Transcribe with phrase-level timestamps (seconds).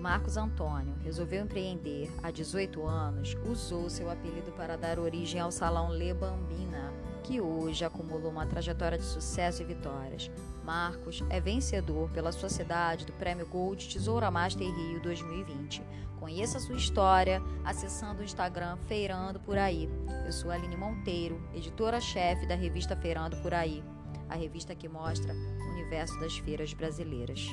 [0.00, 5.92] Marcos Antônio resolveu empreender há 18 anos, usou seu apelido para dar origem ao Salão
[5.92, 10.30] Le Bambina, que hoje acumula uma trajetória de sucesso e vitórias.
[10.64, 15.82] Marcos é vencedor pela sua cidade do Prêmio Gold Tesoura Master Rio 2020.
[16.18, 19.88] Conheça sua história acessando o Instagram Feirando Por Aí.
[20.24, 23.82] Eu sou Aline Monteiro, editora-chefe da revista Feirando Por Aí,
[24.28, 27.48] a revista que mostra o universo das feiras brasileiras.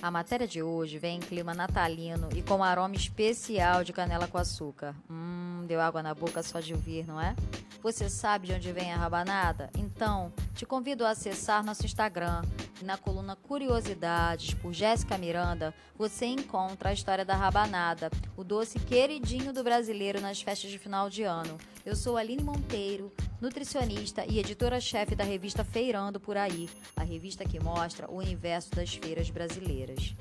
[0.00, 4.38] A matéria de hoje vem em clima natalino e com aroma especial de canela com
[4.38, 4.94] açúcar.
[5.10, 7.34] Hum, deu água na boca só de ouvir, não é?
[7.82, 9.70] Você sabe de onde vem a rabanada?
[9.76, 12.42] Então, te convido a acessar nosso Instagram.
[12.82, 19.52] Na coluna Curiosidades, por Jéssica Miranda, você encontra a história da rabanada, o doce queridinho
[19.52, 21.58] do brasileiro nas festas de final de ano.
[21.84, 27.60] Eu sou Aline Monteiro, nutricionista e editora-chefe da revista Feirando por Aí, a revista que
[27.60, 30.14] mostra o universo das feiras brasileiras.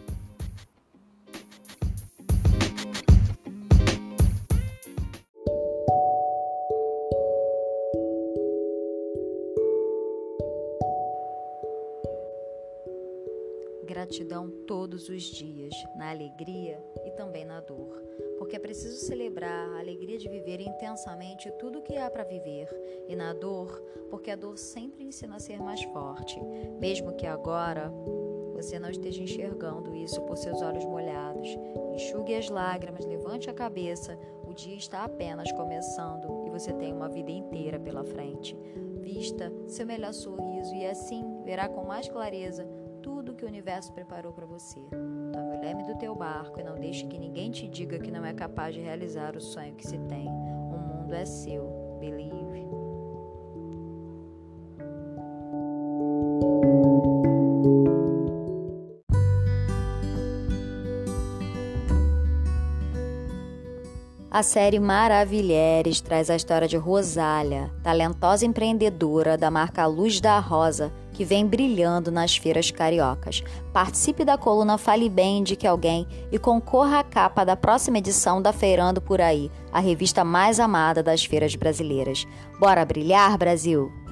[13.86, 19.80] Gratidão todos os dias, na alegria e também na dor porque é preciso celebrar a
[19.80, 22.67] alegria de viver intensamente tudo o que há para viver,
[23.07, 26.39] e na dor, porque a dor sempre ensina a ser mais forte,
[26.80, 27.91] mesmo que agora
[28.58, 31.47] você não esteja enxergando isso por seus olhos molhados.
[31.93, 37.08] Enxugue as lágrimas, levante a cabeça, o dia está apenas começando e você tem uma
[37.08, 38.58] vida inteira pela frente.
[38.99, 42.67] Vista seu melhor sorriso e assim verá com mais clareza
[43.08, 44.81] tudo que o universo preparou para você.
[45.31, 48.25] Tome o leme do teu barco e não deixe que ninguém te diga que não
[48.25, 50.27] é capaz de realizar o sonho que se tem.
[50.27, 51.64] O mundo é seu.
[52.02, 52.48] Believe.
[64.37, 70.93] A série Maravilheres traz a história de Rosália, talentosa empreendedora da marca Luz da Rosa,
[71.17, 73.44] que vem brilhando nas feiras cariocas.
[73.73, 78.39] Participe da coluna Fale Bem de que alguém e concorra à capa da próxima edição
[78.39, 82.27] da Feirando por Aí, a revista mais amada das feiras brasileiras.
[82.60, 84.07] Bora brilhar, Brasil!